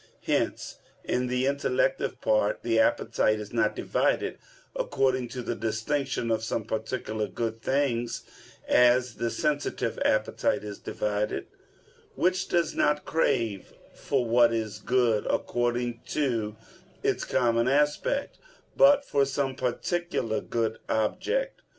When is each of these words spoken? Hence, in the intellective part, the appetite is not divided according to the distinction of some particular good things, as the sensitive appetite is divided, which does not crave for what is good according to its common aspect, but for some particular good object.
Hence, 0.23 0.79
in 1.03 1.27
the 1.27 1.45
intellective 1.45 2.19
part, 2.21 2.63
the 2.63 2.79
appetite 2.79 3.39
is 3.39 3.53
not 3.53 3.75
divided 3.75 4.39
according 4.75 5.27
to 5.27 5.43
the 5.43 5.53
distinction 5.53 6.31
of 6.31 6.43
some 6.43 6.63
particular 6.65 7.27
good 7.27 7.61
things, 7.61 8.23
as 8.67 9.17
the 9.17 9.29
sensitive 9.29 9.99
appetite 10.03 10.63
is 10.63 10.79
divided, 10.79 11.45
which 12.15 12.47
does 12.47 12.73
not 12.73 13.05
crave 13.05 13.73
for 13.93 14.25
what 14.25 14.51
is 14.51 14.79
good 14.79 15.27
according 15.29 16.01
to 16.07 16.55
its 17.03 17.23
common 17.23 17.67
aspect, 17.67 18.39
but 18.75 19.05
for 19.05 19.23
some 19.23 19.53
particular 19.53 20.41
good 20.41 20.79
object. 20.89 21.61